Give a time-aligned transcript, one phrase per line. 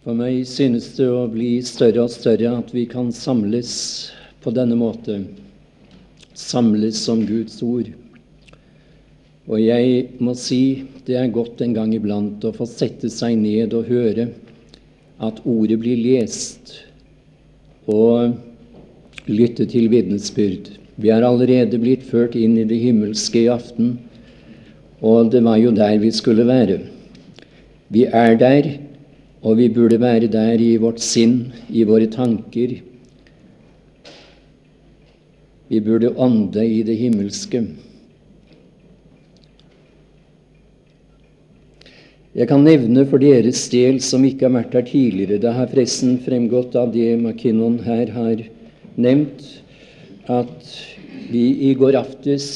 [0.00, 3.72] For meg synes det å bli større og større at vi kan samles
[4.40, 5.18] på denne måte.
[6.32, 7.90] Samles som Guds ord.
[9.44, 13.76] Og jeg må si det er godt en gang iblant å få sette seg ned
[13.76, 14.30] og høre
[15.20, 16.78] at ordet blir lest,
[17.84, 18.38] og
[19.28, 20.78] lytte til vitnesbyrd.
[20.96, 23.98] Vi er allerede blitt ført inn i det himmelske i aften,
[25.04, 26.86] og det var jo der vi skulle være.
[27.92, 28.78] Vi er der
[29.40, 32.74] og vi burde være der i vårt sinn, i våre tanker.
[35.70, 37.62] Vi burde ånde i det himmelske.
[42.30, 46.20] Jeg kan nevne for deres del som ikke har vært her tidligere Det har forresten
[46.22, 48.44] fremgått av det McKinnon her har
[48.94, 49.42] nevnt,
[50.30, 50.68] at
[51.30, 52.46] vi i går aftes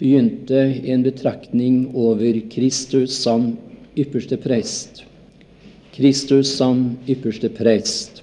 [0.00, 3.52] begynte en betraktning over Kristus som
[3.98, 5.04] ypperste prest.
[6.00, 8.22] Kristus som ypperste prest.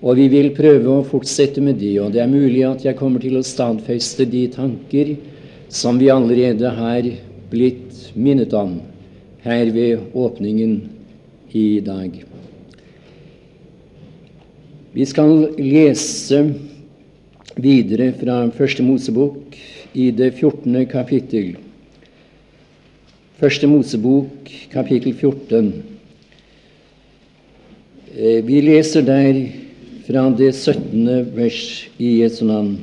[0.00, 3.20] Og vi vil prøve å fortsette med det, og det er mulig at jeg kommer
[3.20, 5.14] til å stadfeste de tanker
[5.68, 7.10] som vi allerede har
[7.52, 8.78] blitt minnet om
[9.44, 10.74] her ved åpningen
[11.52, 12.16] i dag.
[14.96, 16.44] Vi skal lese
[17.60, 19.58] videre fra Første Mosebok
[19.92, 20.86] i det 14.
[20.88, 21.58] kapittel.
[23.40, 25.93] Første Mosebok, kapittel 14.
[28.16, 29.38] Eh, vi leser der
[30.06, 31.32] fra det 17.
[31.34, 32.76] vers i Jesu navn.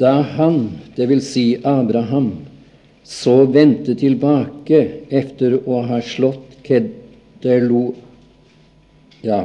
[0.00, 1.28] Da han, dvs.
[1.30, 2.32] Si Abraham,
[3.06, 4.82] så vendte tilbake
[5.14, 7.94] etter å ha slått Kedelo,
[9.22, 9.44] ja,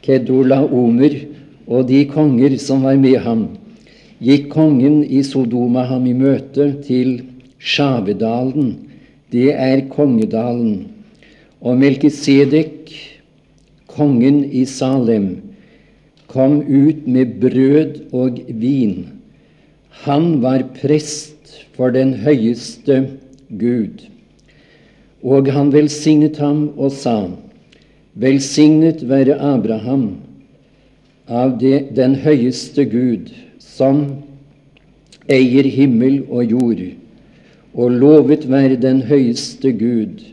[0.00, 1.20] Kedolaomer
[1.68, 3.48] og de konger som var med ham,
[4.16, 7.18] gikk kongen i Sodoma ham i møte til
[7.60, 8.78] Sjavedalen.
[9.28, 10.86] Det er Kongedalen
[11.60, 12.92] og Melkisedek,
[13.90, 15.28] kongen i Salem,
[16.28, 19.08] kom ut med brød og vin.
[20.04, 23.00] Han var prest for den høyeste
[23.58, 24.04] Gud.
[25.22, 27.30] Og han velsignet ham og sa:"
[28.14, 30.16] Velsignet være Abraham
[31.28, 34.24] av det, den høyeste Gud, som
[35.28, 36.80] eier himmel og jord,
[37.74, 40.24] og lovet være den høyeste Gud,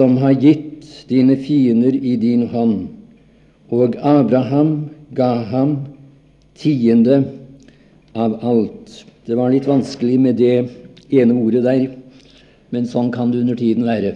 [0.00, 2.86] som har gitt dine fiender i din hånd.
[3.68, 5.74] Og Abraham ga ham
[6.56, 7.18] tiende
[8.16, 8.94] av alt.
[9.28, 10.56] Det var litt vanskelig med det
[11.12, 11.84] ene ordet der,
[12.72, 14.14] men sånn kan det under tiden være.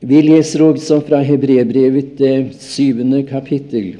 [0.00, 3.96] Vi leser også fra Hebrebrevet, det syvende kapittel.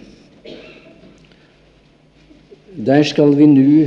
[2.79, 3.81] Der skal vi nå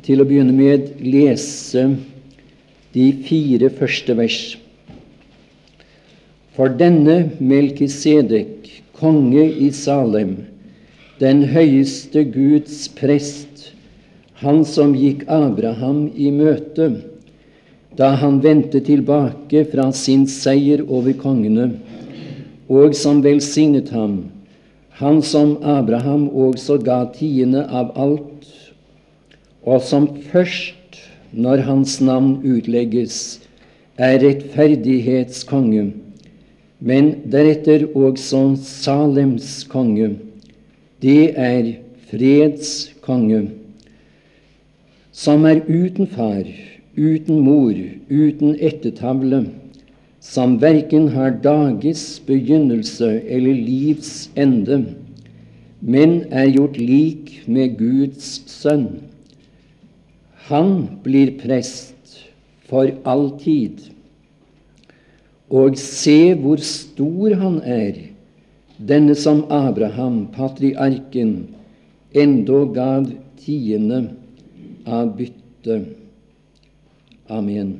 [0.00, 1.90] til å begynne med lese
[2.94, 4.38] de fire første vers.
[6.56, 10.36] For denne Melkisedek, konge i Salem,
[11.20, 13.72] den høyeste Guds prest,
[14.42, 16.92] han som gikk Abraham i møte
[17.98, 21.72] da han vendte tilbake fra sin seier over kongene,
[22.70, 24.20] og som velsignet ham,
[25.00, 28.46] han som Abraham også ga tiende av alt,
[29.66, 30.77] og som først
[31.32, 33.40] når hans navn utlegges,
[33.98, 35.90] er rettferdighetskonge,
[36.80, 40.12] men deretter også Salems konge.
[41.02, 41.72] Det er
[42.10, 43.48] fredskonge,
[45.12, 46.46] som er uten far,
[46.96, 47.74] uten mor,
[48.10, 49.48] uten ettertavle,
[50.22, 54.84] som verken har dages begynnelse eller livs ende,
[55.80, 58.88] men er gjort lik med Guds sønn
[60.48, 62.20] han blir prest
[62.68, 63.80] for all tid.
[65.48, 67.98] Og se hvor stor han er,
[68.78, 71.34] denne som Abraham, patriarken,
[72.16, 73.08] endog gav
[73.40, 74.02] tiende
[74.88, 75.94] av byttet.
[77.28, 77.74] Amen.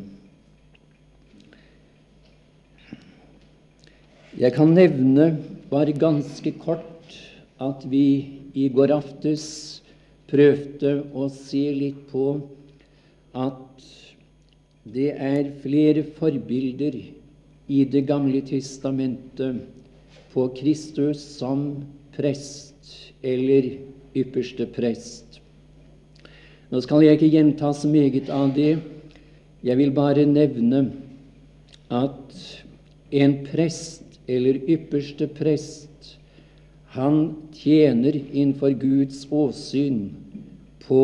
[4.39, 5.33] Jeg kan nevne
[5.73, 7.17] bare ganske kort
[7.59, 8.05] at vi
[8.55, 9.47] i går aftes
[10.29, 12.37] prøvde å se litt på
[13.39, 13.87] at
[14.89, 16.97] det er flere forbilder
[17.69, 19.61] i Det gamle testamentet
[20.33, 21.85] på Kristus som
[22.17, 23.75] prest eller
[24.17, 25.41] ypperste prest.
[26.71, 28.79] Nå skal jeg ikke gjenta så meget av det.
[29.65, 30.87] Jeg vil bare nevne
[31.91, 32.39] at
[33.13, 36.19] en prest eller ypperste prest,
[36.93, 40.09] han tjener innenfor Guds åsyn
[40.85, 41.03] på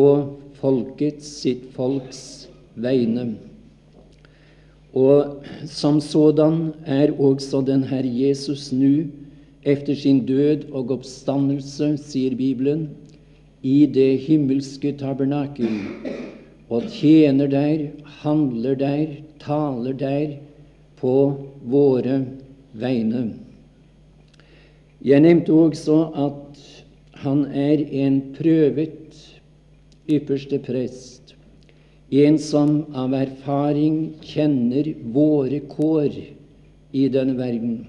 [0.61, 3.35] folkets, sitt folks vegne.
[4.95, 9.07] Og som sådan er også den Herre Jesus nå,
[9.65, 12.89] efter sin død og oppstandelse, sier Bibelen,
[13.65, 15.67] i det himmelske tabernakel,
[16.69, 17.87] og tjener der,
[18.21, 20.37] handler der, taler der
[21.01, 21.15] på
[21.65, 22.19] våre
[22.73, 23.25] vegne.
[25.05, 26.61] Jeg nevnte også at
[27.25, 29.04] han er en prøvet
[30.07, 31.33] ypperste prest,
[32.11, 36.19] en som av erfaring kjenner våre kår
[36.95, 37.79] i denne verden.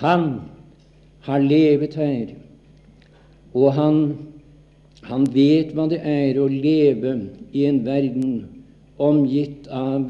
[0.00, 0.28] Han
[1.26, 2.32] har levet her,
[3.52, 3.98] og han,
[5.08, 7.14] han vet hva det er å leve
[7.52, 8.32] i en verden
[8.98, 10.08] omgitt av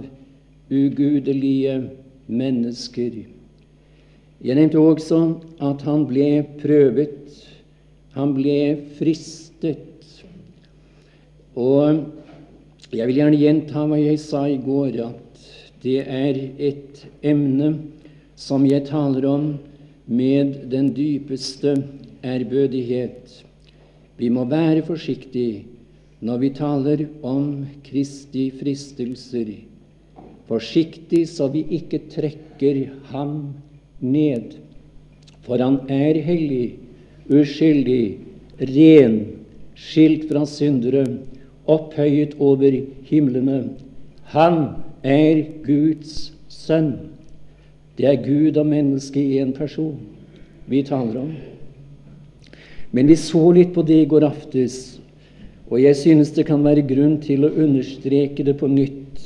[0.71, 1.81] ugudelige
[2.29, 3.25] mennesker.
[4.39, 5.19] Jeg nevnte også
[5.65, 6.31] at han ble
[6.61, 7.35] prøvet,
[8.15, 8.59] han ble
[8.99, 9.88] fristet.
[11.59, 15.49] Og jeg vil gjerne gjenta hva jeg sa i går, at
[15.83, 16.39] det er
[16.71, 17.73] et emne
[18.39, 19.49] som jeg taler om
[20.07, 21.75] med den dypeste
[22.25, 23.33] ærbødighet.
[24.19, 25.65] Vi må være forsiktige
[26.21, 29.51] når vi taler om Kristi fristelser.
[30.49, 33.53] Forsiktig så vi ikke trekker ham
[34.01, 34.57] ned.
[35.47, 36.79] For han er hellig,
[37.29, 38.19] uskyldig,
[38.59, 39.19] ren,
[39.79, 41.05] skilt fra syndere,
[41.69, 43.61] opphøyet over himlene.
[44.35, 44.59] Han
[45.05, 46.95] er Guds sønn.
[47.99, 49.99] Det er Gud og menneske i en person
[50.69, 51.33] vi taler om.
[52.93, 54.99] Men vi så litt på det i går aftes,
[55.69, 59.21] og jeg synes det kan være grunn til å understreke det på nytt,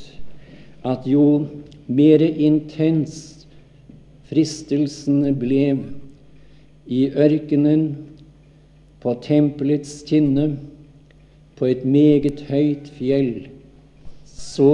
[0.83, 1.45] at jo
[1.87, 3.45] mer intens
[4.27, 5.77] fristelsene ble
[6.91, 7.93] i ørkenen,
[9.03, 10.53] på tempelets tinne,
[11.57, 13.47] på et meget høyt fjell,
[14.25, 14.73] så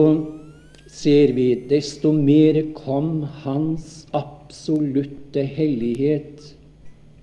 [0.89, 6.55] ser vi desto mer kom Hans absolutte hellighet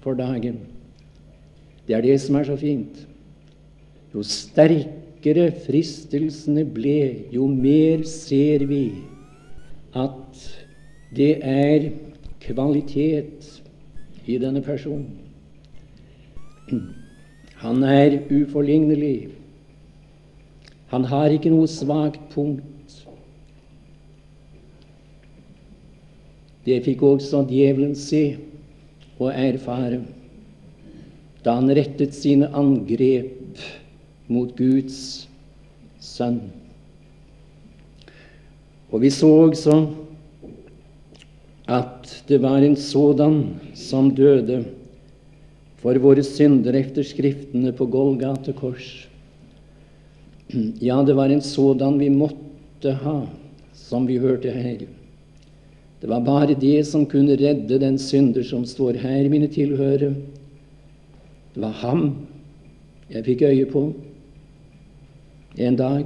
[0.04, 0.60] for dagen.
[1.86, 3.02] Det er det som er så fint.
[4.14, 8.84] Jo sterkere fristelsene ble, jo mer ser vi
[9.96, 10.42] at
[11.16, 11.90] det er
[12.42, 13.62] kvalitet
[14.26, 15.10] i denne personen.
[17.62, 19.28] Han er uforlignelig.
[20.92, 23.00] Han har ikke noe svakt punkt.
[26.66, 28.24] Det fikk også djevelen se
[29.16, 30.02] og erfare
[31.46, 33.60] da han rettet sine angrep
[34.26, 35.28] mot Guds
[36.02, 36.40] sønn.
[38.90, 39.76] Og vi så også
[41.70, 43.38] at det var en sådan
[43.74, 44.64] som døde
[45.82, 49.05] for våre synder efter Skriftene på Golgate kors.
[50.80, 53.26] Ja, det var en sådan vi måtte ha,
[53.74, 54.86] som vi hørte her.
[56.00, 60.14] Det var bare det som kunne redde den synder som står her, mine tilhørere.
[61.54, 62.04] Det var ham
[63.10, 63.82] jeg fikk øye på
[65.56, 66.04] en dag.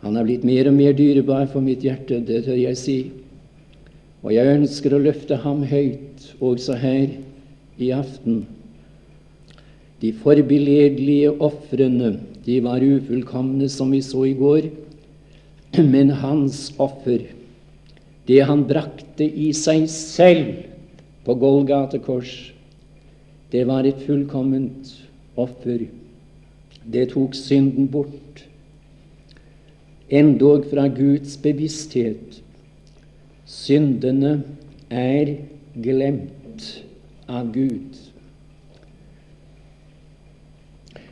[0.00, 2.98] Han er blitt mer og mer dyrebar for mitt hjerte, det tør jeg si.
[4.22, 7.14] Og jeg ønsker å løfte ham høyt også her
[7.80, 8.44] i aften.
[10.00, 14.70] De forbilledlige ofrene, de var ufullkomne, som vi så i går,
[15.92, 17.26] men hans offer,
[18.26, 20.64] det han brakte i seg selv
[21.26, 22.32] på Golgata kors,
[23.50, 24.92] det var et fullkomment
[25.40, 25.88] offer.
[26.90, 28.44] Det tok synden bort,
[30.10, 32.40] endog fra Guds bevissthet
[33.50, 34.44] Syndene
[34.94, 35.32] er
[35.74, 36.66] glemt
[37.26, 37.96] av Gud.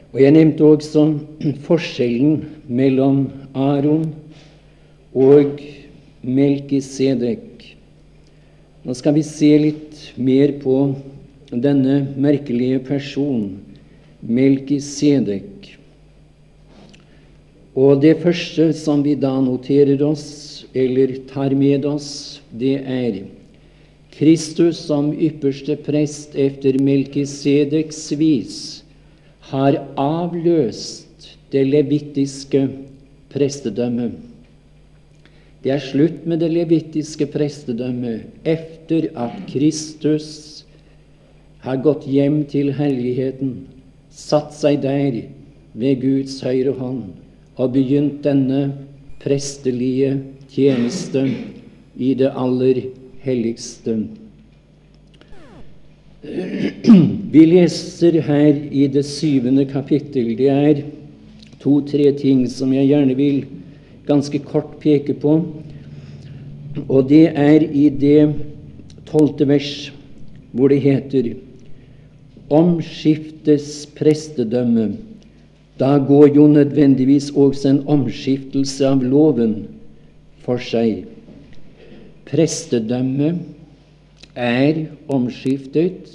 [0.08, 1.02] Og Jeg nevnte også
[1.66, 4.06] forskjellen mellom Aron
[5.12, 5.58] og
[6.24, 7.66] Melkisedek.
[8.88, 10.78] Nå skal vi se litt mer på
[11.52, 13.58] denne merkelige personen,
[14.24, 15.74] Melkisedek.
[17.76, 23.20] Og det første som vi da noterer oss, eller tar med oss, det er
[24.16, 28.58] Kristus som ypperste prest efter Melkisedeks vis
[29.48, 32.66] har avløst det levittiske
[33.32, 34.12] prestedømmet.
[35.64, 40.28] Det er slutt med det levittiske prestedømmet efter at Kristus
[41.64, 43.66] har gått hjem til helligheten,
[44.12, 45.24] satt seg der
[45.78, 47.08] ved Guds høyre hånd
[47.58, 48.68] og begynt denne
[49.22, 50.12] prestelige
[50.52, 51.24] tjeneste
[51.98, 52.84] i det aller
[53.24, 53.96] helligste.
[57.32, 60.32] Vi leser her i det syvende kapittel.
[60.38, 60.80] Det er
[61.62, 63.44] to-tre ting som jeg gjerne vil
[64.08, 65.36] ganske kort peke på.
[66.88, 68.32] Og det er i det
[69.06, 69.92] tolvte vers
[70.50, 71.36] hvor det heter
[72.50, 74.96] omskiftes prestedømme.
[75.78, 79.68] Da går jo nødvendigvis også en omskiftelse av loven
[80.42, 81.04] for seg.
[82.26, 83.57] Prestedømmet
[84.38, 86.12] er omskiftet,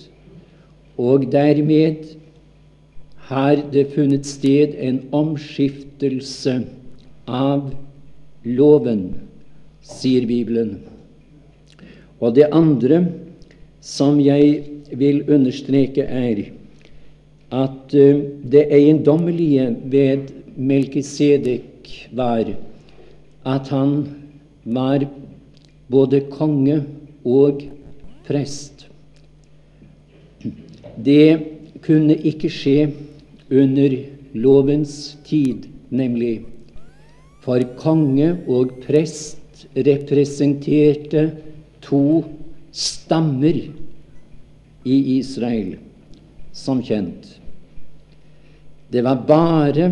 [0.97, 2.15] og dermed
[3.27, 6.61] har det funnet sted en omskiftelse
[7.27, 7.71] av
[8.43, 9.05] loven,
[9.83, 10.77] sier Bibelen.
[12.23, 13.03] Og det andre
[13.83, 14.63] som jeg
[14.95, 16.45] vil understreke, er
[17.53, 22.53] at uh, det eiendommelige ved Melkisedek var
[23.45, 23.95] at han
[24.63, 25.03] var
[25.91, 26.83] både konge
[27.25, 27.63] og
[28.27, 28.87] prest.
[30.95, 31.39] Det
[31.83, 32.87] kunne ikke skje
[33.51, 33.95] under
[34.33, 36.45] lovens tid, nemlig.
[37.43, 41.25] For konge og prest representerte
[41.83, 42.23] to
[42.71, 43.59] stammer
[44.83, 45.75] i Israel,
[46.55, 47.27] som kjent.
[48.93, 49.91] Det var bare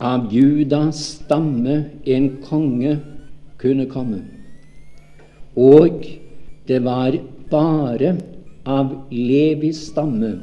[0.00, 2.96] av Judas stamme en konge
[3.60, 4.22] kunne komme.
[5.58, 6.06] Og
[6.70, 7.16] det var
[7.50, 8.14] bare
[8.62, 10.36] av Levis stamme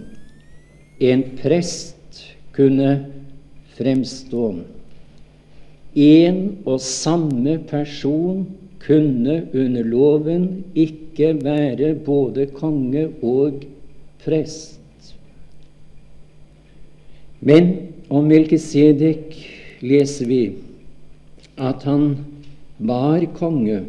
[1.00, 2.18] en prest
[2.52, 2.90] kunne
[3.78, 4.48] fremstå.
[5.96, 8.42] En og samme person
[8.84, 13.64] kunne under loven ikke være både konge og
[14.26, 15.14] prest.
[17.40, 17.72] Men
[18.10, 19.32] om Melkisedek
[19.86, 20.44] leser vi
[21.56, 22.10] at han
[22.78, 23.80] var konge,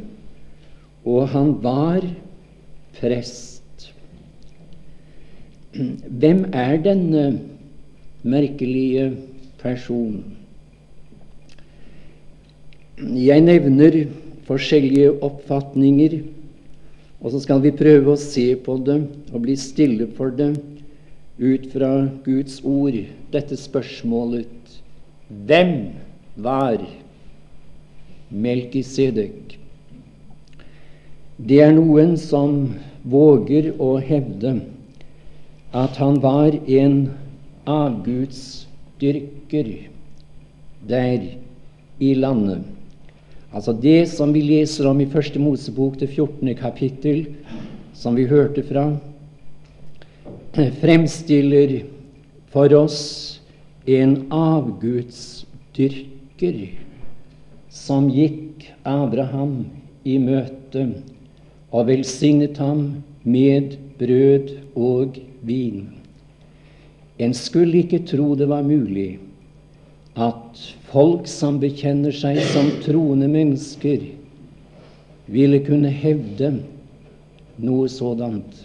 [1.09, 2.25] og han var prest.
[6.21, 7.41] Hvem er denne
[8.27, 9.17] merkelige
[9.63, 10.25] personen?
[12.99, 14.01] Jeg nevner
[14.49, 16.19] forskjellige oppfatninger,
[17.21, 18.99] og så skal vi prøve å se på det
[19.31, 20.57] og bli stille for det
[21.39, 21.93] ut fra
[22.25, 22.99] Guds ord,
[23.31, 24.51] dette spørsmålet
[25.29, 25.75] Hvem
[26.35, 26.83] var
[28.31, 29.59] Melkisedek?
[31.39, 32.73] Det er noen som
[33.09, 34.61] våger å hevde
[35.77, 37.11] at han var en
[37.69, 39.69] avgudsdyrker
[40.89, 41.27] der
[41.99, 42.63] i landet.
[43.53, 46.55] Altså det som vi leser om i Første Mosebok, det 14.
[46.57, 47.27] kapittel,
[47.97, 48.97] som vi hørte fra,
[50.81, 51.83] fremstiller
[52.53, 53.41] for oss
[53.89, 56.69] en avgudsdyrker
[57.73, 59.65] som gikk Abraham
[60.05, 60.89] i møte
[61.73, 65.89] og velsignet ham med brød og vin.
[67.19, 69.19] En skulle ikke tro det var mulig
[70.19, 74.03] at folk som bekjenner seg som troende mennesker,
[75.29, 76.55] ville kunne hevde
[77.61, 78.65] noe sådant.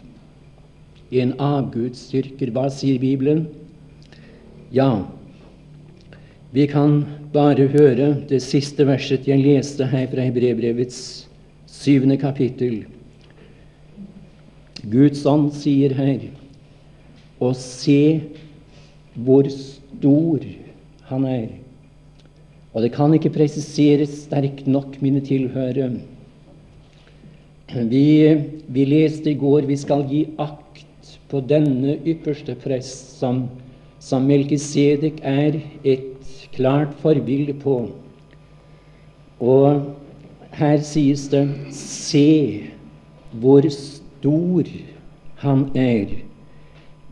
[1.13, 2.53] En avgudsdyrker.
[2.55, 3.43] Hva sier Bibelen?
[4.73, 5.03] Ja,
[6.53, 11.27] vi kan bare høre det siste verset jeg leste her fra Hebrevbrevets
[11.69, 12.83] syvende kapittel.
[14.83, 16.25] Guds ånd sier her
[17.43, 18.21] og se
[19.13, 20.43] hvor stor
[21.09, 21.47] han er.
[22.73, 25.91] Og det kan ikke presiseres sterkt nok, mine tilhørere.
[27.73, 28.05] Vi,
[28.67, 33.45] vi, leste i går vi skal gi akt på denne ypperste prest, som,
[34.03, 37.77] som Melkisedek er et klart forbilde på.
[39.41, 39.93] Og
[40.53, 42.69] her sies det Se
[43.33, 44.63] hvor stor stor
[45.43, 46.07] han er.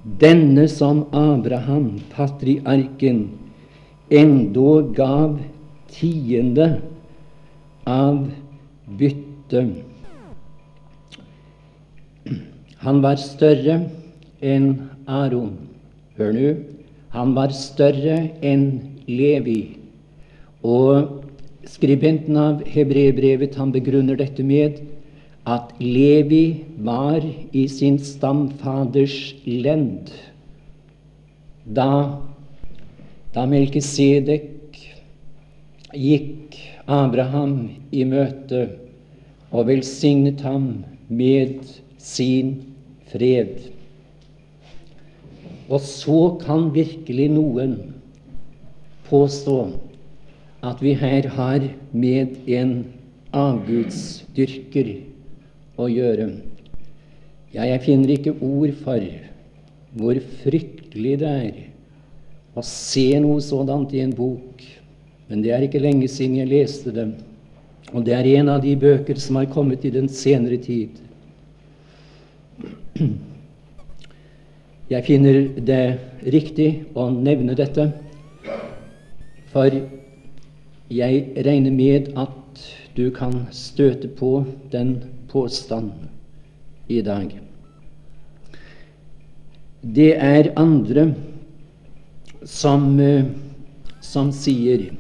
[0.02, 3.26] Denne som Abraham, patriarken,
[4.10, 5.36] endog gav
[5.92, 6.80] tiende
[7.86, 8.30] av
[8.88, 9.84] byttet.
[12.82, 13.76] Han var større
[14.42, 14.72] enn
[15.06, 15.52] Aron.
[16.16, 16.54] Hør nå.
[17.12, 18.66] Han var større enn
[19.12, 19.76] Levi.
[20.64, 21.20] Og
[21.68, 24.80] skribenten av Hebrebrevet han begrunner dette med
[25.46, 30.12] at Levi var i sin stamfaders lend
[31.66, 32.22] da,
[33.34, 34.78] da Melkisedek
[35.94, 36.58] gikk
[36.88, 37.56] Abraham
[37.92, 38.64] i møte
[39.52, 41.66] og velsignet ham med
[42.00, 42.54] sin
[43.12, 43.68] fred.
[45.72, 47.78] Og så kan virkelig noen
[49.10, 49.60] påstå
[50.64, 52.76] at vi her har med en
[53.36, 54.92] avgudsdyrker
[55.82, 56.30] å gjøre.
[57.52, 59.04] Ja, jeg finner ikke ord for
[60.00, 61.58] hvor fryktelig det er
[62.56, 64.64] å se noe sådant i en bok.
[65.28, 67.08] Men det er ikke lenge siden jeg leste det.
[67.92, 71.00] Og det er en av de bøker som har kommet i den senere tid.
[74.92, 75.84] Jeg finner det
[76.34, 76.70] riktig
[77.00, 77.86] å nevne dette,
[79.52, 79.72] for
[80.92, 82.66] jeg regner med at
[82.98, 84.98] du kan støte på den
[85.32, 85.92] påstand
[86.88, 87.40] i dag.
[89.82, 91.14] Det er andre
[92.46, 93.26] som, eh,
[94.02, 94.92] som sier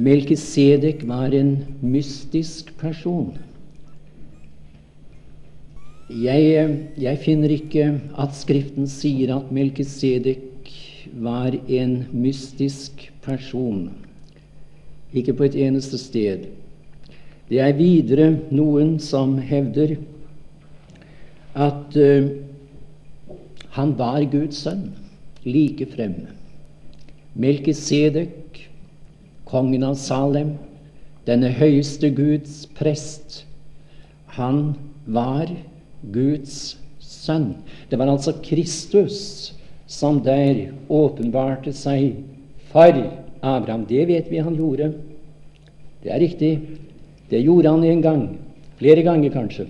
[0.00, 3.34] Melkisedek var en mystisk person.
[6.08, 10.72] Jeg, eh, jeg, finner ikke at Skriften sier at Melkisedek
[11.12, 13.90] var en mystisk person.
[15.12, 16.48] Ikke på et eneste sted.
[17.50, 19.96] Det er videre noen som hevder
[21.58, 22.28] at uh,
[23.74, 24.92] han var Guds sønn
[25.42, 26.14] like frem.
[27.34, 28.68] Melkisedek,
[29.50, 30.54] kongen av Salem,
[31.26, 33.44] denne høyeste Guds prest,
[34.38, 34.76] han
[35.10, 35.50] var
[36.14, 37.56] Guds sønn.
[37.90, 39.50] Det var altså Kristus
[39.90, 42.20] som der åpenbarte seg
[42.70, 42.94] for
[43.42, 43.88] Abraham.
[43.90, 44.92] Det vet vi han gjorde.
[46.04, 46.52] Det er riktig.
[47.30, 48.24] Det gjorde han en gang.
[48.80, 49.66] Flere ganger, kanskje.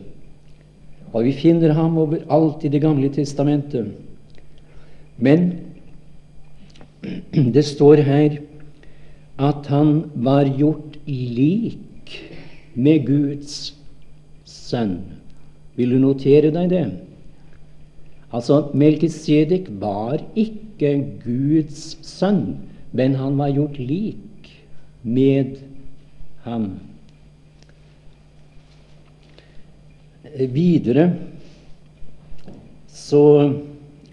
[1.13, 3.91] Og vi finner ham overalt i Det gamle testamentet.
[5.19, 5.53] Men
[7.55, 8.39] det står her
[9.41, 12.17] at han var gjort lik
[12.75, 13.75] med Guds
[14.45, 15.01] sønn.
[15.77, 16.85] Vil du notere deg det?
[18.31, 20.93] Altså, Melkisedek var ikke
[21.25, 22.61] Guds sønn,
[22.93, 24.53] men han var gjort lik
[25.03, 25.59] med
[26.45, 26.71] ham.
[30.37, 31.09] Videre
[32.91, 33.23] så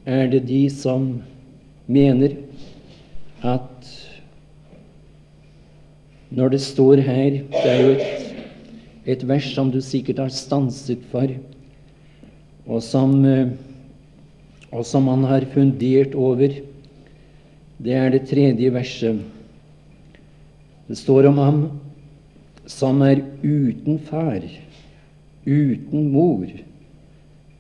[0.08, 1.10] er det de som
[1.86, 2.34] mener
[3.46, 3.92] at
[6.34, 8.34] når det står her Det er jo et,
[9.06, 11.32] et vers som du sikkert har stanset for,
[12.68, 13.54] og som, eh,
[14.72, 16.60] og som man har fundert over.
[17.78, 19.22] Det er det tredje verset.
[20.88, 21.62] Det står om ham
[22.68, 24.42] som er uten far,
[25.48, 26.48] uten mor,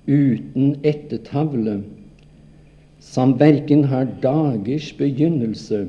[0.07, 1.79] uten ettertavle
[2.99, 5.85] som verken har dagers begynnelse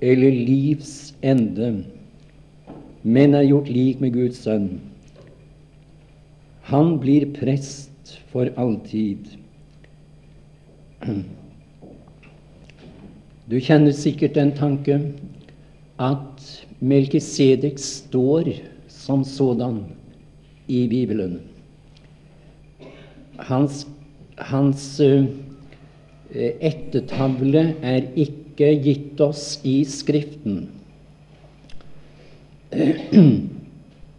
[0.00, 1.84] eller livs ende,
[3.02, 4.68] men er gjort lik med Guds sønn.
[6.70, 9.36] Han blir prest for alltid.
[13.46, 14.96] Du kjenner sikkert den tanke
[16.02, 16.40] at
[16.82, 18.48] Melkisedek står
[18.90, 19.84] som sådan
[20.68, 21.40] i Bibelen.
[23.36, 23.86] Hans,
[24.38, 25.24] hans uh,
[26.34, 30.66] ettertavle er ikke gitt oss i Skriften.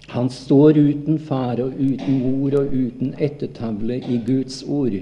[0.07, 4.95] Han står uten far og uten mor og uten ettertavle i Guds ord.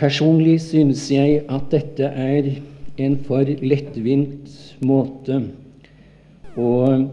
[0.00, 2.54] Personlig synes jeg at dette er
[3.00, 4.48] en for lettvint
[4.80, 5.42] måte
[6.56, 6.70] å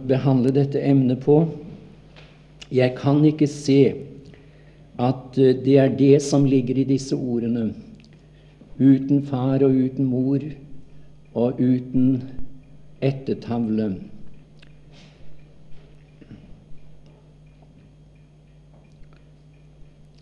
[0.08, 1.42] behandle dette emnet på.
[2.72, 3.80] Jeg kan ikke se
[5.00, 7.72] at eh, det er det som ligger i disse ordene.
[8.80, 10.44] Uten far og uten mor
[11.34, 12.24] og uten
[13.02, 13.96] ettertavle.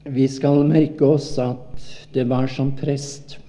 [0.06, 1.82] Vi skal merke oss at
[2.14, 3.40] det var som prest.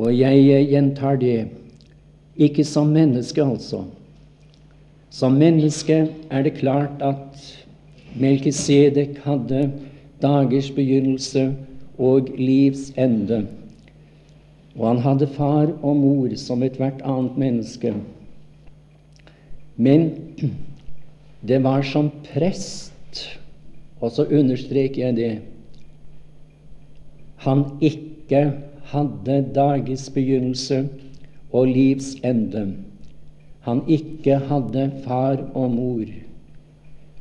[0.00, 1.50] Og jeg gjentar det
[2.40, 3.84] ikke som menneske, altså.
[5.10, 7.40] Som menneske er det klart at
[8.20, 9.72] Melkisedek hadde
[10.22, 11.48] dagers begynnelse
[11.98, 13.46] og livs ende.
[14.76, 17.94] Og han hadde far og mor som ethvert annet menneske.
[19.76, 20.10] Men
[21.48, 23.40] det var som prest,
[24.00, 25.32] og så understreker jeg det,
[27.40, 28.52] han ikke
[28.92, 30.88] hadde dagers begynnelse
[31.52, 32.66] og livs ende.
[33.70, 36.08] Han ikke hadde far og mor.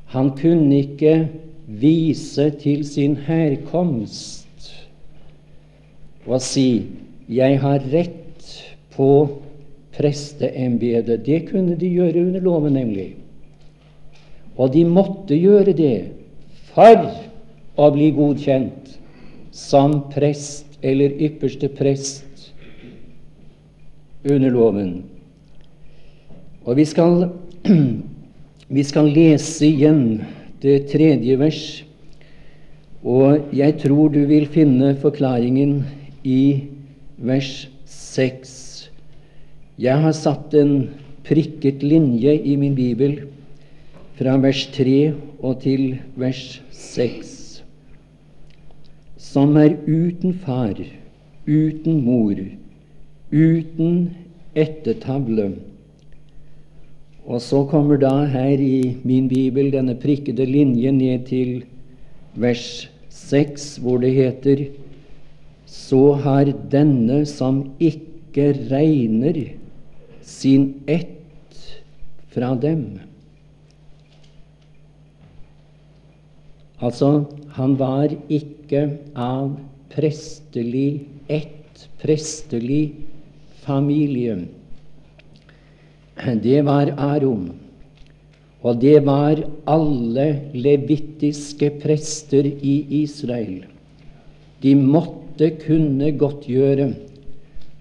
[0.09, 1.27] Han kunne ikke
[1.67, 4.71] vise til sin herkomst
[6.25, 6.85] og si
[7.29, 8.47] 'Jeg har rett
[8.95, 9.29] på
[9.93, 11.25] presteembetet'.
[11.25, 13.15] Det kunne de gjøre under loven, nemlig.
[14.57, 16.11] Og de måtte gjøre det
[16.73, 17.13] for
[17.77, 18.97] å bli godkjent
[19.51, 22.53] som prest eller ypperste prest
[24.25, 25.03] under loven.
[26.69, 27.23] Og vi skal
[28.77, 30.01] Vi skal lese igjen
[30.61, 31.61] det tredje vers,
[33.01, 35.71] og jeg tror du vil finne forklaringen
[36.21, 36.69] i
[37.17, 38.51] vers 6.
[39.81, 40.75] Jeg har satt en
[41.25, 43.15] prikket linje i min bibel
[44.19, 47.33] fra vers 3 og til vers 6.
[49.17, 50.77] Som er uten far,
[51.49, 52.37] uten mor,
[53.33, 53.97] uten
[54.53, 55.55] ettertavle.
[57.25, 61.63] Og så kommer da her i min bibel denne prikkede linje ned til
[62.39, 64.67] vers 6, hvor det heter
[65.69, 69.37] Så har denne som ikke regner
[70.25, 71.61] sin ett
[72.33, 72.99] fra dem.
[76.79, 77.25] Altså,
[77.57, 79.57] han var ikke av
[79.91, 82.93] prestelig ett, prestelig
[83.65, 84.45] familie.
[86.19, 87.51] Det var Aron.
[88.61, 93.63] Og det var alle levittiske prester i Israel.
[94.59, 96.89] De måtte kunne godtgjøre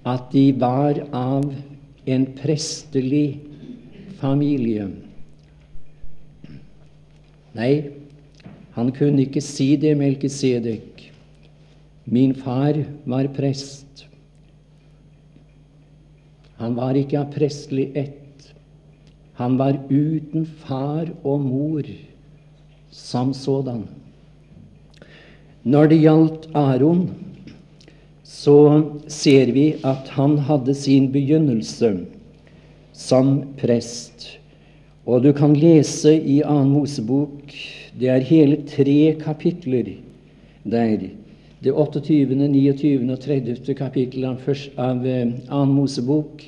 [0.06, 1.50] at de var av
[2.06, 3.40] en prestelig
[4.20, 4.86] familie.
[7.58, 7.72] Nei,
[8.78, 11.08] han kunne ikke si det, Melkisedek.
[12.06, 14.06] Min far var prest.
[16.62, 18.27] Han var ikke av prestelig ett.
[19.38, 21.86] Han var uten far og mor
[22.90, 23.84] som sådan.
[25.62, 27.04] Når det gjaldt Aron,
[28.26, 28.56] så
[29.06, 31.92] ser vi at han hadde sin begynnelse
[32.92, 34.26] som prest.
[35.06, 37.54] Og du kan lese i Annen Mosebok
[37.98, 39.88] Det er hele tre kapitler
[40.62, 41.08] der.
[41.64, 43.10] Det 28., 29.
[43.10, 43.74] og 30.
[43.74, 46.44] kapittel av, eh, Annen Mosebok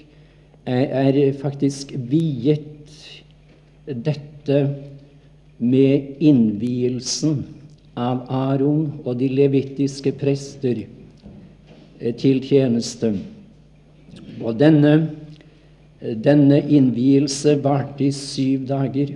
[0.67, 2.80] er faktisk viet
[3.87, 4.61] dette
[5.59, 7.43] med innvielsen
[7.99, 10.87] av Aron og de levittiske prester
[12.01, 13.13] Eh, til tjeneste.
[14.41, 15.11] Og denne,
[16.01, 19.15] eh, denne innvielse varte i syv dager.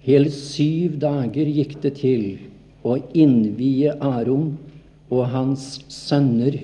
[0.00, 2.38] Hele syv dager gikk det til
[2.84, 4.58] å innvie Aron
[5.10, 6.62] og hans sønner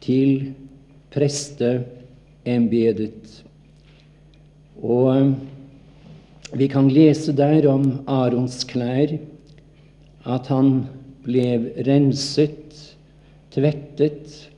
[0.00, 0.54] til
[1.10, 3.39] presteembedet.
[4.80, 5.32] Og eh,
[6.56, 9.12] vi kan lese der om Arons klær,
[10.26, 10.86] at han
[11.24, 12.74] ble renset
[13.54, 14.48] tvettet,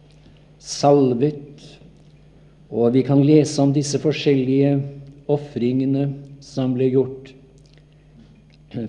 [0.63, 1.65] salvet.
[2.73, 4.79] Og vi kan lese om disse forskjellige
[5.33, 6.07] ofringene
[6.43, 7.35] som ble gjort,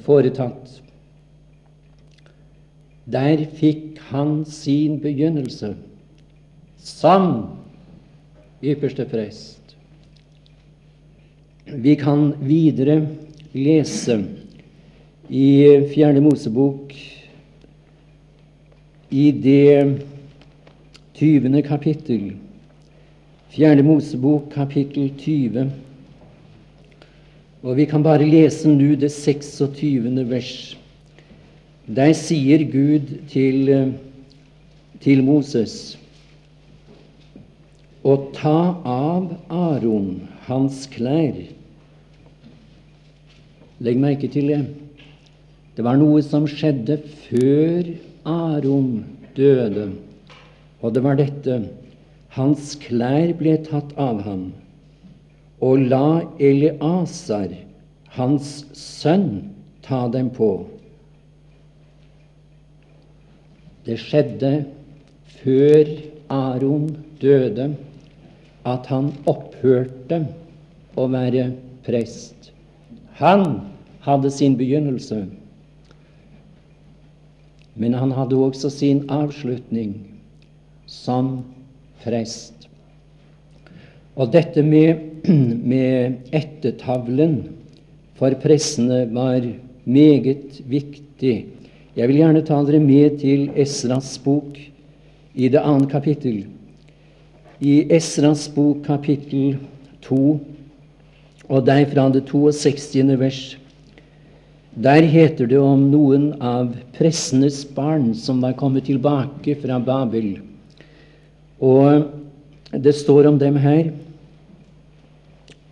[0.05, 0.79] foretatt.
[3.03, 5.73] Der fikk han sin begynnelse
[6.79, 7.27] som
[8.63, 9.52] ypperste prest.
[11.75, 12.99] Vi kan videre
[13.51, 14.19] lese
[15.27, 15.45] i
[15.89, 16.93] Fjerde Mosebok
[19.09, 20.01] i det
[21.17, 22.35] tyvende kapittel,
[23.49, 25.71] Fjerde Mosebok, kapittel 20.
[27.63, 30.13] Og vi kan bare lese nå det 26.
[30.29, 30.53] vers.
[31.89, 33.73] Der sier Gud til,
[35.01, 35.97] til Moses
[38.03, 41.33] å ta av Aron hans klær.
[43.83, 44.61] Legg merke til det.
[45.75, 47.89] Det var noe som skjedde før
[48.29, 49.03] Aron
[49.35, 49.89] døde,
[50.79, 51.57] og det var dette
[52.33, 54.45] hans klær ble tatt av ham,
[55.61, 57.51] og la Eliasar,
[58.15, 59.51] hans sønn,
[59.85, 60.51] ta dem på.
[63.83, 64.53] Det skjedde
[65.41, 65.91] før
[66.31, 66.87] Aron
[67.21, 67.73] døde,
[68.63, 70.21] at han opphørte
[70.95, 71.49] å være
[71.83, 72.53] prest.
[73.19, 73.72] Han
[74.03, 75.23] hadde sin begynnelse
[77.73, 79.95] men han hadde også sin avslutning
[80.89, 81.39] som
[82.03, 82.67] prest.
[84.13, 85.01] Og dette med,
[85.73, 87.39] med ettertavlen
[88.19, 89.45] for pressene var
[89.85, 91.35] meget viktig.
[91.93, 94.57] Jeg vil gjerne ta dere med til Esras bok
[95.33, 96.43] i det andre kapittel.
[97.63, 99.57] I Esras bok kapittel
[100.05, 100.21] 2,
[101.49, 103.01] og derfra det 62.
[103.19, 103.41] vers.
[104.73, 110.39] Der heter det om noen av pressenes barn som var kommet tilbake fra Babel.
[111.61, 112.09] Og
[112.73, 113.91] det står om dem her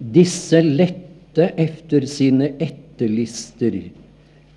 [0.02, 3.76] Disse lette efter sine etterlister,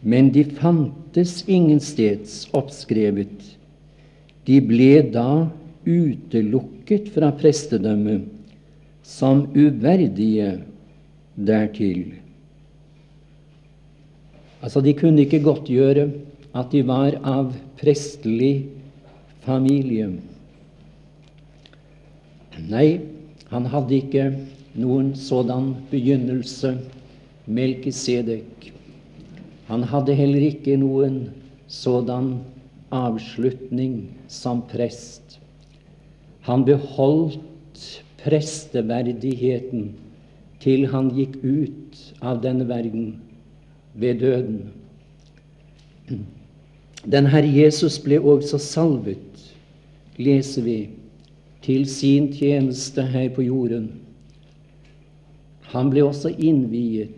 [0.00, 3.32] men de fantes ingensteds oppskrevet.
[4.44, 5.46] De ble da
[5.84, 8.24] utelukket fra prestedømmet
[9.04, 10.50] som uverdige
[11.36, 12.23] dertil.
[14.64, 16.08] Altså, De kunne ikke godtgjøre
[16.56, 18.66] at de var av prestelig
[19.44, 20.08] familie.
[22.70, 23.00] Nei,
[23.52, 24.22] Han hadde ikke
[24.80, 26.78] noen sådan begynnelse,
[27.44, 28.70] Melkisedek.
[29.68, 31.18] Han hadde heller ikke noen
[31.68, 32.38] sådan
[32.94, 35.38] avslutning som prest.
[36.48, 37.84] Han beholdt
[38.24, 39.90] presteverdigheten
[40.64, 43.12] til han gikk ut av denne verden
[43.94, 44.60] ved døden.
[47.04, 49.50] Den Herre Jesus ble også salvet,
[50.16, 50.78] leser vi,
[51.64, 53.90] til sin tjeneste her på jorden.
[55.72, 57.12] Han ble også innviet.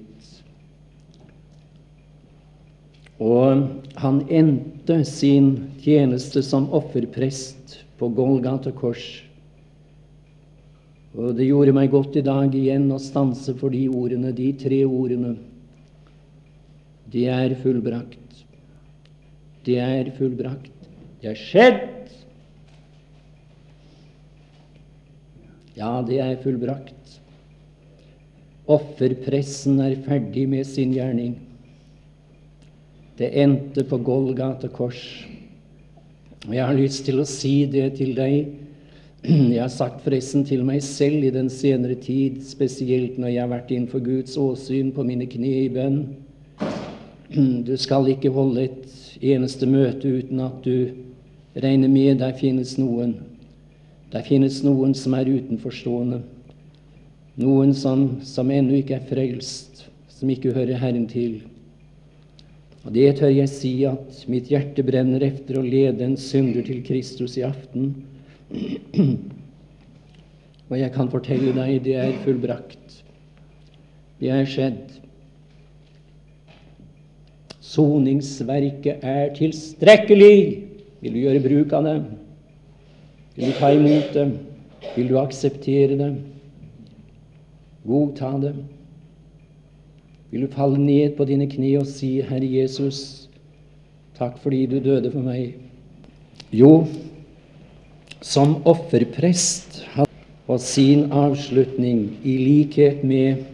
[3.18, 9.04] Og han endte sin tjeneste som offerprest på Golgata kors.
[11.16, 14.82] Og det gjorde meg godt i dag igjen å stanse for de ordene, de tre
[14.84, 15.36] ordene.
[17.12, 18.42] De er fullbrakt.
[19.66, 20.72] Det er fullbrakt.
[21.22, 21.84] Det er skjedd.
[25.76, 26.92] Ja, det er fullbrakt.
[28.66, 31.36] Offerpressen er ferdig med sin gjerning.
[33.16, 35.02] Det endte på Golgata kors.
[36.46, 38.54] Og jeg har lyst til å si det til deg
[39.26, 43.50] jeg har sagt forresten til meg selv i den senere tid, spesielt når jeg har
[43.50, 45.98] vært innenfor Guds åsyn på mine kne i bønn
[47.66, 50.92] Du skal ikke holde et eneste møte uten at du
[51.62, 53.16] regner med der finnes noen.
[54.12, 56.20] Der finnes noen som er utenforstående.
[57.42, 61.42] Noen som, som ennå ikke er frelst, som ikke hører Herren til.
[62.86, 66.84] Og det tør jeg si at mitt hjerte brenner efter å lede en synder til
[66.86, 67.90] Kristus i aften
[70.68, 73.02] og jeg kan fortelle deg, det er fullbrakt.
[74.20, 74.96] Det er skjedd.
[77.66, 80.38] Soningsverket er tilstrekkelig.
[81.02, 81.96] Vil du gjøre bruk av det?
[83.36, 84.26] Vil du ta imot det?
[84.94, 86.12] Vil du akseptere det?
[87.86, 88.54] Godta det?
[90.30, 93.28] Vil du falle ned på dine kne og si, Herre Jesus,
[94.18, 95.54] takk fordi du døde for meg?
[96.54, 96.86] Jo,
[98.22, 99.82] som offerprest
[100.46, 103.44] og sin avslutning i likhet med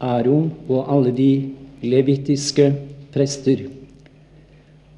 [0.00, 1.32] Aron og alle de
[1.82, 2.72] levitiske
[3.12, 3.66] prester.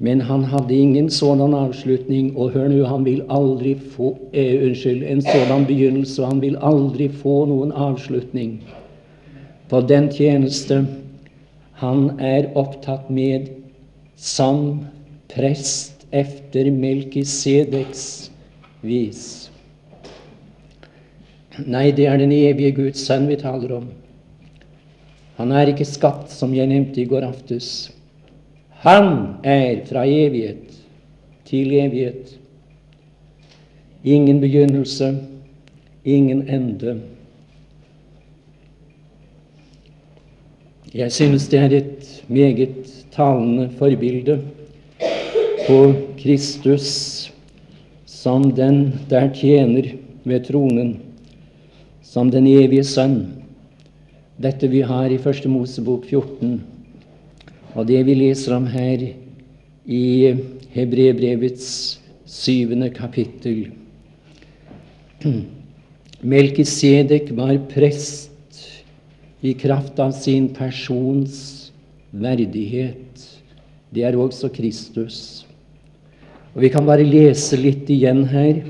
[0.03, 5.03] Men han hadde ingen sådan avslutning, og hør nå, han vil aldri få eh, Unnskyld,
[5.03, 8.57] en sådan begynnelse, han vil aldri få noen avslutning
[9.69, 10.83] på den tjeneste
[11.81, 13.49] han er opptatt med
[14.15, 14.83] som
[15.33, 18.03] prest efter Melkisedeks
[18.85, 19.23] vis.
[21.65, 23.89] Nei, det er den evige Guds sønn vi taler om.
[25.37, 27.89] Han er ikke skapt, som jeg nevnte i går aftes.
[28.83, 30.73] Han er fra evighet
[31.47, 32.39] til evighet.
[34.03, 35.17] Ingen begynnelse,
[36.03, 36.97] ingen ende.
[40.93, 44.41] Jeg synes det er et meget talende forbilde
[45.67, 47.31] på Kristus
[48.05, 50.99] som den der tjener ved tronen,
[52.01, 53.27] som den evige Sønn.
[54.43, 56.72] Dette vi har i Første Mosebok 14,
[57.73, 59.01] og det vi leser om her
[59.85, 60.03] i
[60.73, 63.71] Hebrebrevets syvende kapittel.
[66.33, 68.61] Melkisedek var prest
[69.43, 71.71] i kraft av sin persons
[72.11, 73.25] verdighet.
[73.93, 75.45] Det er også Kristus.
[76.53, 78.61] Og Vi kan bare lese litt igjen her.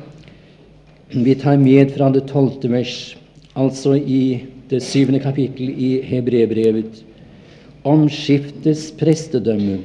[1.14, 3.14] Vi tar med fra det tolvte vers,
[3.54, 7.04] altså i det syvende kapittel i Hebrebrevet.
[7.84, 9.80] Omskiftes prestedømme.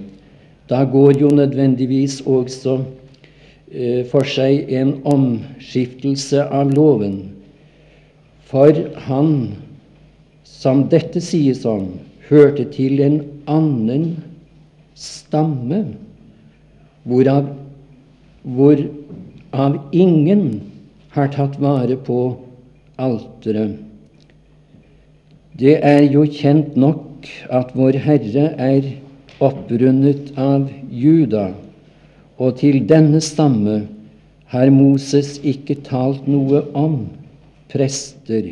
[0.68, 2.78] Da går jo nødvendigvis også
[3.72, 7.18] eh, for seg en omskiftelse av loven.
[8.48, 8.76] For
[9.08, 9.32] han
[10.44, 11.90] som dette sies om,
[12.28, 14.10] hørte til en annen
[14.98, 15.86] stamme,
[17.08, 17.48] hvorav
[18.48, 20.44] hvorav ingen
[21.16, 22.20] har tatt vare på
[22.98, 23.76] alteret.
[25.58, 27.07] Det er jo kjent nok
[27.50, 28.88] at Vår Herre er
[29.44, 31.52] opprundet av Juda,
[32.38, 33.80] og til denne stamme
[34.52, 37.00] har Moses ikke talt noe om
[37.72, 38.46] prester.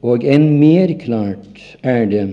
[0.00, 2.24] Og enn mer klart er det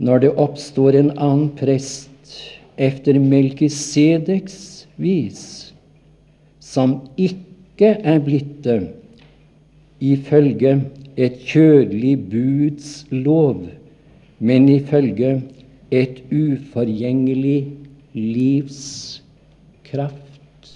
[0.00, 2.36] når det oppstår en annen prest
[2.80, 5.42] efter Melkisedeks vis,
[6.60, 8.80] som ikke er blitt det
[10.00, 10.78] ifølge
[11.20, 13.66] et kjødelig buds lov,
[14.38, 15.42] men ifølge
[15.92, 17.66] et uforgjengelig
[18.14, 19.20] livs
[19.84, 20.70] kraft.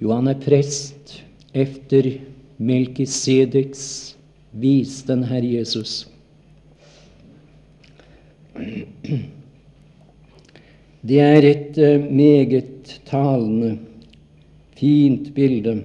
[0.00, 1.22] Jo, han er prest
[1.54, 2.10] efter
[2.58, 4.16] Melkisedeks
[4.52, 6.04] vis, den Herre Jesus.
[11.00, 13.78] Det er et uh, meget talende,
[14.76, 15.78] fint bilde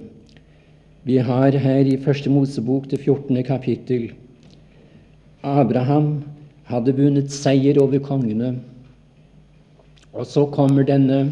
[1.06, 3.36] vi har her i Første Mosebok, det 14.
[3.46, 4.08] kapittel.
[5.46, 6.24] Abraham
[6.66, 8.56] hadde vunnet seier over kongene.
[10.10, 11.28] Og så kommer denne,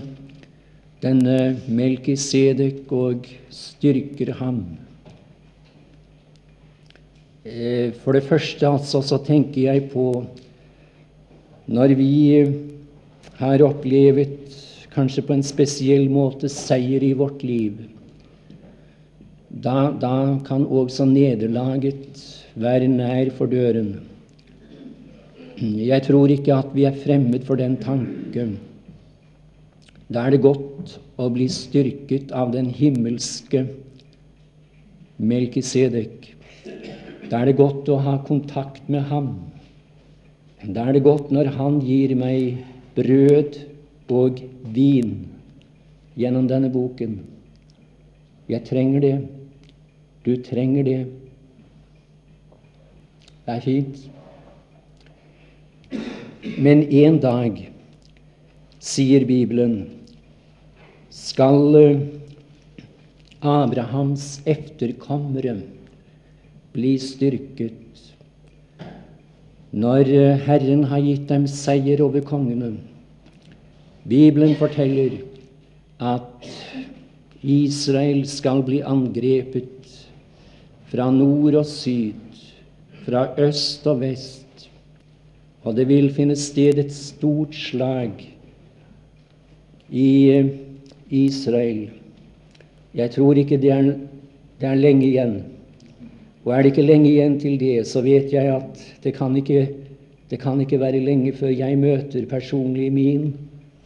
[1.03, 4.63] denne Melkisedek og styrker ham.
[7.43, 10.07] Eh, for det første altså, så tenker jeg på
[11.67, 12.15] når vi
[13.41, 14.39] har opplevd,
[14.95, 17.83] kanskje på en spesiell måte, seier i vårt liv.
[19.55, 22.19] Da, da kan også nederlaget
[22.59, 24.01] være nær for døren.
[25.63, 28.57] Jeg tror ikke at vi er fremmed for den tanken.
[30.11, 33.63] Da er det godt å bli styrket av den himmelske
[35.23, 36.33] Melkisedek.
[37.31, 39.31] Da er det godt å ha kontakt med ham.
[40.65, 42.65] Da er det godt når han gir meg
[42.99, 43.61] brød
[44.11, 44.43] og
[44.75, 45.15] vin
[46.19, 47.21] gjennom denne boken.
[48.51, 49.15] Jeg trenger det.
[50.25, 51.01] Du trenger det.
[53.45, 53.99] Det er fint.
[56.59, 57.59] Men en dag,
[58.81, 59.75] sier Bibelen,
[61.13, 62.01] skal eh,
[63.45, 65.59] Abrahams efterkommere
[66.75, 67.81] bli styrket
[69.75, 72.77] når eh, Herren har gitt dem seier over kongene.
[74.09, 75.21] Bibelen forteller
[76.01, 76.49] at
[77.45, 79.74] Israel skal bli angrepet
[80.95, 82.39] fra nord og syd,
[83.05, 84.45] fra øst og vest
[85.65, 88.13] og det vil finne sted et stort slag
[89.89, 90.51] i eh,
[91.09, 91.87] Israel.
[92.95, 93.89] Jeg tror ikke det er,
[94.61, 95.39] det er lenge igjen.
[96.45, 99.65] Og er det ikke lenge igjen til det, så vet jeg at det kan ikke,
[100.31, 103.33] det kan ikke være lenge før jeg møter personlig min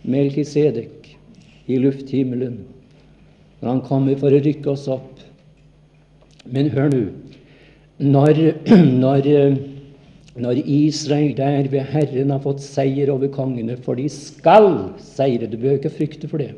[0.09, 1.07] Melkisedek
[1.69, 2.63] i lufthimmelen,
[3.61, 5.18] når han kommer for å rykke oss opp.
[6.47, 7.03] Men hør nå.
[7.99, 8.43] Når,
[9.05, 9.59] når eh,
[10.39, 14.71] når Israel der ved Herren har fått seier over kongene, for de skal
[15.03, 15.49] seire.
[15.51, 16.53] Du behøver ikke frykte for det.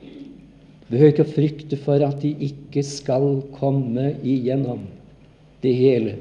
[0.00, 4.86] Du behøver ikke frykte for at de ikke skal komme igjennom
[5.64, 6.16] det hele.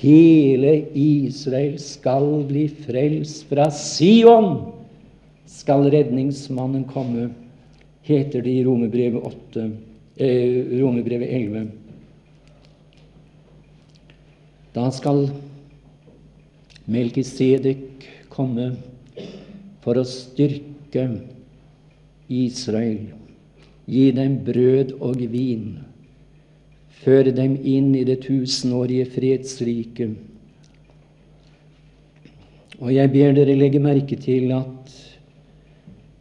[0.00, 3.44] Hele Israel skal bli frelst.
[3.50, 4.72] Fra Sion
[5.50, 7.30] skal redningsmannen komme,
[8.06, 9.66] heter det i Romerbrevet, 8,
[10.16, 11.66] eh, Romerbrevet 11.
[14.70, 15.24] Da skal
[16.90, 18.68] Melkisedek komme
[19.82, 21.08] for å styrke
[22.30, 23.08] Israel,
[23.90, 25.80] gi dem brød og vin,
[27.02, 30.14] føre dem inn i det tusenårige fredsriket.
[32.78, 34.94] Og jeg ber dere legge merke til at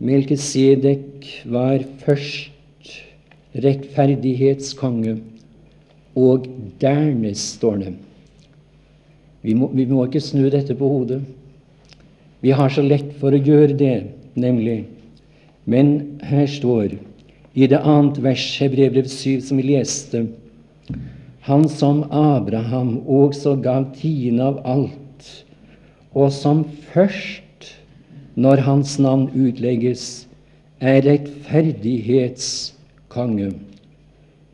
[0.02, 2.96] Melkisedek var først
[3.62, 5.20] rettferdighetskonge,
[6.18, 6.46] og
[6.82, 7.98] dernest, står det,
[9.42, 11.22] vi må, vi må ikke snu dette på hodet.
[12.44, 14.04] Vi har så lett for å gjøre det,
[14.40, 14.86] nemlig.
[15.70, 16.90] Men her står
[17.54, 20.28] i det annet vers, Hebrevbrev 7, som vi leste
[21.48, 25.46] Han som Abraham også gav tiende av alt,
[26.14, 27.46] og som først,
[28.36, 30.28] når hans navn utlegges,
[30.80, 33.54] er rettferdighetskonge,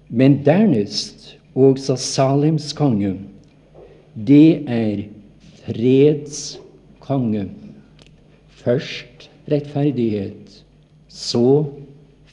[0.10, 3.16] men dernest også Salems konge
[4.16, 5.04] det er
[5.66, 6.58] freds
[7.04, 7.50] konge.
[8.64, 10.64] Først rettferdighet,
[11.12, 11.66] så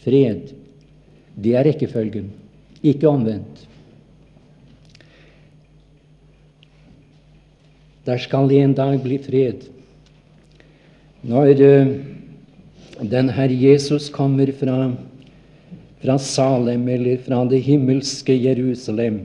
[0.05, 0.55] fred.
[1.37, 2.31] Det er rekkefølgen,
[2.83, 3.67] ikke omvendt.
[8.07, 9.69] Der skal en dag bli fred.
[11.23, 11.93] Når uh,
[13.03, 14.93] den Herre Jesus kommer fra,
[16.03, 19.21] fra Salem eller fra det himmelske Jerusalem,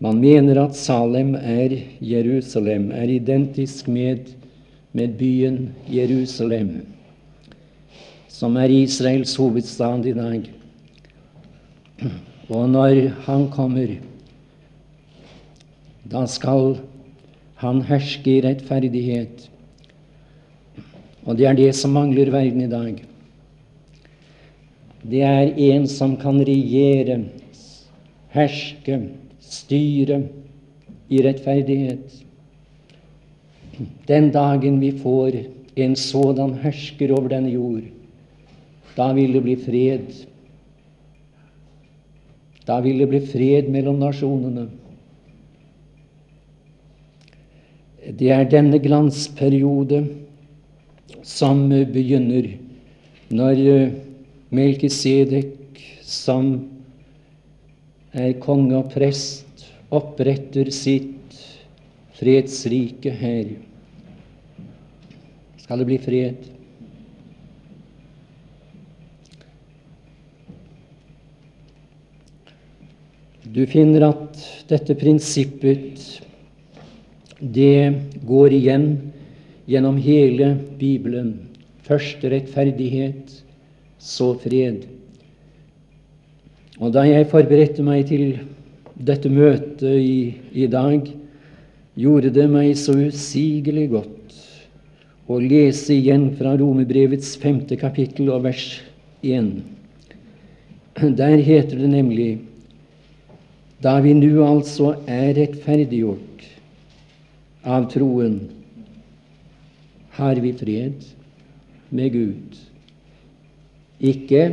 [0.00, 4.34] man mener at Salem er Jerusalem, er identisk med,
[4.92, 6.86] med byen Jerusalem,
[8.28, 10.50] som er Israels hovedstad i dag.
[12.48, 13.96] Og når han kommer,
[16.10, 16.76] da skal
[17.62, 19.48] han herske i rettferdighet.
[21.24, 22.98] Og det er det som mangler verden i dag.
[25.04, 27.22] Det er en som kan regjere,
[28.34, 28.98] herske,
[29.50, 30.22] styre
[31.08, 32.22] i rettferdighet.
[34.08, 35.40] Den dagen vi får
[35.76, 37.82] en sådan hersker over denne jord,
[38.96, 40.06] da vil det bli fred.
[42.64, 44.68] Da vil det bli fred mellom nasjonene.
[48.04, 50.04] Det er denne glansperiode
[51.24, 52.52] som begynner
[53.34, 53.60] når
[54.54, 56.73] Melkisedek, som
[58.14, 61.38] er konge og prest, oppretter sitt
[62.14, 63.54] fredsrike her.
[65.64, 66.50] Skal det bli fred?
[73.54, 74.38] Du finner at
[74.70, 76.00] dette prinsippet
[77.38, 77.92] det
[78.26, 78.86] går igjen
[79.68, 81.34] gjennom hele Bibelen.
[81.84, 83.30] Først rettferdighet,
[84.00, 84.86] så fred.
[86.82, 88.40] Og da jeg forberedte meg til
[88.94, 91.06] dette møtet i, i dag,
[91.94, 94.40] gjorde det meg så usigelig godt
[95.30, 98.66] å lese igjen fra Romerbrevets femte kapittel og vers
[99.22, 99.54] 1.
[101.18, 102.28] Der heter det nemlig
[103.84, 106.44] da vi nå altså er rettferdiggjort
[107.64, 108.38] av troen,
[110.14, 111.04] har vi fred
[111.94, 112.60] med Gud.
[114.00, 114.46] Ikke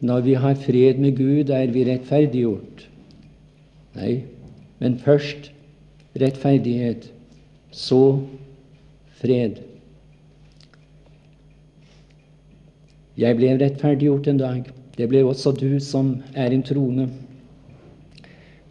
[0.00, 2.86] når vi har fred med Gud, er vi rettferdiggjort.
[3.94, 4.14] Nei,
[4.82, 5.50] men først
[6.20, 7.10] rettferdighet,
[7.70, 8.20] så
[9.20, 9.60] fred.
[13.18, 14.72] Jeg ble rettferdiggjort en dag.
[14.94, 17.08] Det ble også du som er en trone.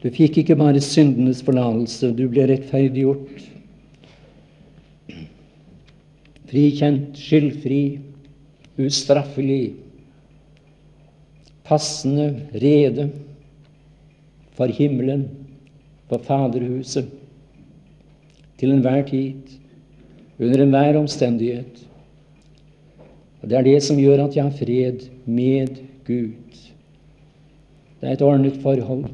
[0.03, 3.43] Du fikk ikke bare syndenes forlatelse, du ble rettferdiggjort.
[6.51, 7.83] Frikjent, skyldfri,
[8.83, 9.82] ustraffelig,
[11.63, 13.09] passende rede
[14.53, 15.29] for himmelen,
[16.09, 17.09] for Faderhuset,
[18.59, 19.57] til enhver tid,
[20.39, 21.87] under enhver omstendighet.
[23.41, 26.59] Og Det er det som gjør at jeg har fred med Gud.
[27.99, 29.05] Det er et ordnet forhold.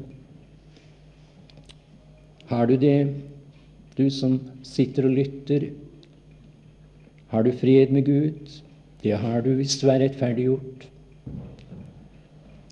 [2.46, 3.14] Har du det,
[3.98, 5.70] du som sitter og lytter?
[7.30, 8.62] Har du fred med Gud?
[9.02, 10.88] Det har du hvis du er rettferdiggjort.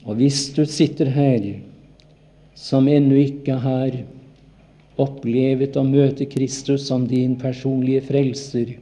[0.08, 1.44] Og hvis du sitter her
[2.56, 3.98] som ennå ikke har
[4.98, 8.72] opplevet å møte Kristus som din personlige frelser,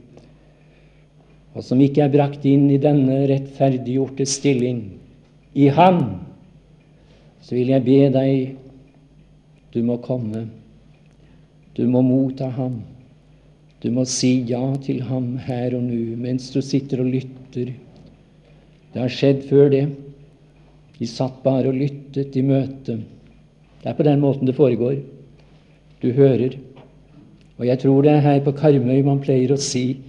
[1.51, 4.81] og som ikke er brakt inn i denne rettferdiggjorte stilling
[5.57, 5.99] i Han,
[7.43, 8.55] så vil jeg be deg
[9.75, 10.47] du må komme.
[11.75, 12.79] Du må motta ham.
[13.83, 17.75] Du må si ja til ham her og nå mens du sitter og lytter.
[18.93, 19.83] Det har skjedd før det.
[20.97, 22.97] De satt bare og lyttet i møte.
[23.81, 24.97] Det er på den måten det foregår.
[26.01, 26.57] Du hører.
[27.57, 29.99] Og jeg tror det er her på Karmøy man pleier å si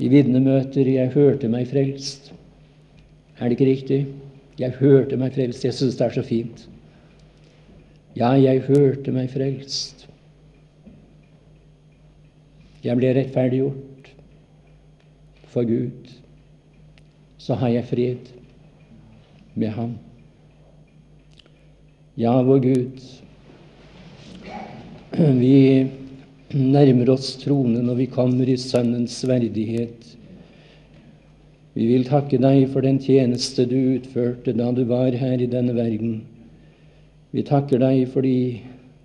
[0.00, 2.32] i vitnemøter 'Jeg hørte meg frelst'.
[3.38, 4.06] Er det ikke riktig?
[4.58, 5.64] Jeg hørte meg frelst.
[5.64, 6.68] Jeg syns det er så fint.
[8.16, 10.08] Ja, jeg hørte meg frelst.
[12.84, 14.10] Jeg ble rettferdiggjort
[15.52, 16.12] for Gud.
[17.38, 18.39] Så har jeg fred
[19.54, 19.96] med Ham.
[22.14, 23.00] Ja, vår Gud,
[25.16, 25.86] vi
[26.50, 30.10] nærmer oss tronen når vi kommer i Sønnens verdighet.
[31.78, 35.74] Vi vil takke deg for den tjeneste du utførte da du var her i denne
[35.76, 36.20] verden.
[37.30, 38.60] Vi takker deg fordi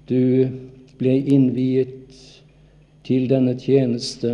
[0.09, 0.49] du
[0.97, 2.17] ble innviet
[3.05, 4.33] til denne tjeneste.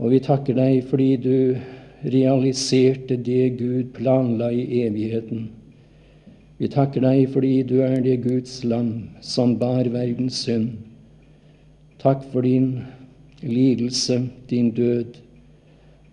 [0.00, 1.36] Og vi takker deg fordi du
[2.04, 5.48] realiserte det Gud planla i evigheten.
[6.58, 8.90] Vi takker deg fordi du er det Guds lam
[9.24, 10.76] som bar verdens synd.
[12.02, 12.84] Takk for din
[13.42, 15.16] lidelse, din død.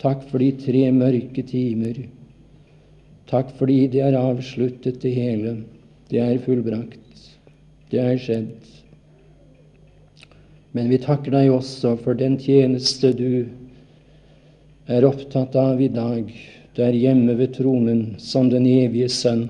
[0.02, 2.00] Takk for de tre mørke timer.
[3.30, 5.58] Takk fordi det er avsluttet, det hele.
[6.10, 7.28] Det er fullbrakt.
[7.92, 8.56] Det er skjedd.
[10.72, 13.46] Men vi takker deg også for den tjeneste du
[14.92, 16.30] er opptatt av i dag,
[16.78, 19.48] der hjemme ved tronen som den evige Sønn.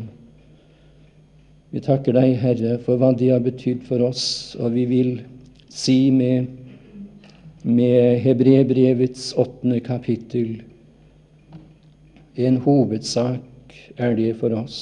[1.72, 5.14] Vi takker deg, Herre, for hva det har betydd for oss, og vi vil
[5.72, 6.50] si med,
[7.64, 10.60] med Hebrebrevets åttende kapittel
[12.36, 14.78] en hovedsak er det for oss.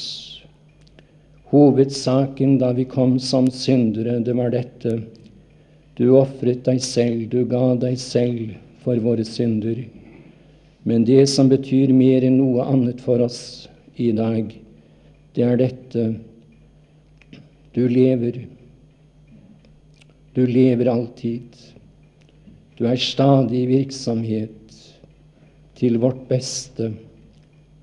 [1.50, 5.00] Hovedsaken da vi kom som syndere, det var dette
[5.98, 8.54] du ofret deg selv, du ga deg selv
[8.84, 9.82] for våre synder.
[10.84, 13.68] Men det som betyr mer enn noe annet for oss
[14.00, 14.54] i dag,
[15.36, 16.06] det er dette
[17.76, 18.46] du lever.
[20.34, 21.58] Du lever alltid.
[22.80, 24.78] Du er stadig i virksomhet
[25.80, 26.94] til vårt beste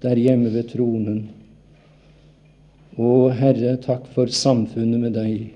[0.03, 1.27] der hjemme ved tronen.
[2.97, 5.51] Å, Herre, takk for samfunnet med deg.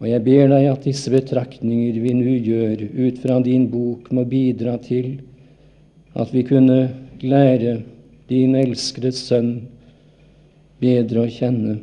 [0.00, 4.24] Og jeg ber deg at disse betraktninger vi nå gjør ut fra din bok, må
[4.24, 5.18] bidra til
[6.16, 6.78] at vi kunne
[7.20, 7.82] lære
[8.30, 9.52] din elskede Sønn
[10.80, 11.76] bedre å kjenne,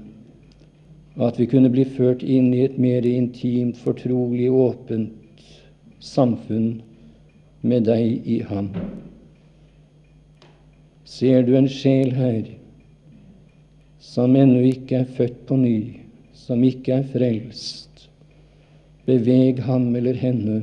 [1.18, 5.14] og at vi kunne bli ført inn i et mer intimt, fortrolig, åpent
[6.02, 6.80] samfunn
[7.62, 8.72] med deg i ham.
[11.06, 12.50] Ser du en sjel her
[14.02, 15.78] som ennå ikke er født på ny,
[16.34, 17.87] som ikke er frelst?
[19.08, 20.62] Beveg ham eller henne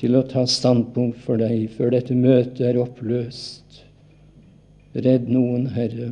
[0.00, 3.84] til å ta standpunkt for deg før dette møtet er oppløst.
[4.96, 6.10] Redd noen, Herre.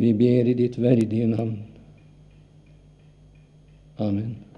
[0.00, 1.58] Vi ber i ditt verdige navn.
[4.00, 4.49] Amen.